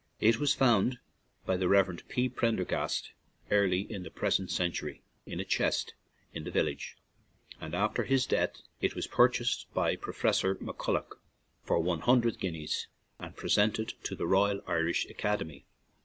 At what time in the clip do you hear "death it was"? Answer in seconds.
8.25-9.05